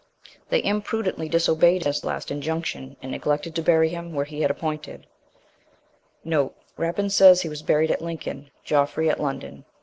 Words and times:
They 0.49 0.63
imprudently 0.63 1.29
disobeyed 1.29 1.83
this 1.83 2.03
last 2.03 2.31
injunction, 2.31 2.97
and 3.03 3.11
neglected 3.11 3.53
to 3.53 3.61
bury 3.61 3.89
him 3.89 4.13
where 4.13 4.25
he 4.25 4.41
had 4.41 4.49
appointed.* 4.49 5.05
* 6.05 6.25
Rapin 6.75 7.11
says 7.11 7.43
he 7.43 7.49
was 7.49 7.61
buried 7.61 7.91
at 7.91 8.01
Lincoln; 8.01 8.49
Geoffrey, 8.63 9.11
at 9.11 9.21
London. 9.21 9.63